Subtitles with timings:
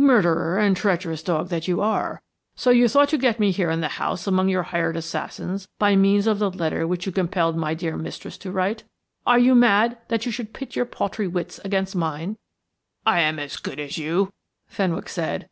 [0.00, 2.20] Murderer and treacherous dog that you are,
[2.56, 5.94] so you thought to get me here in the house among your hired assassins by
[5.94, 8.82] means of the letter which you compelled my dear mistress to write?
[9.24, 12.38] Are you mad that you should pit your paltry wits against mine?"
[13.06, 14.32] "I am as good as you,"
[14.66, 15.46] Fenwick said.